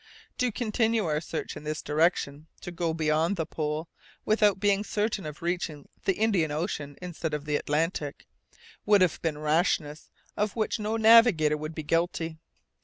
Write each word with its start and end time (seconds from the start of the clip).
To 0.39 0.51
continue 0.51 1.05
our 1.05 1.21
search 1.21 1.55
in 1.55 1.63
this 1.63 1.83
direction, 1.83 2.47
to 2.61 2.71
go 2.71 2.91
beyond 2.91 3.35
the 3.35 3.45
pole, 3.45 3.87
without 4.25 4.59
being 4.59 4.83
certain 4.83 5.27
of 5.27 5.43
reaching 5.43 5.87
the 6.05 6.13
Indian 6.15 6.49
Ocean 6.49 6.97
instead 7.03 7.35
of 7.35 7.45
the 7.45 7.55
Atlantic, 7.55 8.25
would 8.83 9.01
have 9.01 9.21
been 9.21 9.37
rashness 9.37 10.09
of 10.35 10.55
which 10.55 10.79
no 10.79 10.97
navigator 10.97 11.55
would 11.55 11.75
be 11.75 11.83
guilty. 11.83 12.39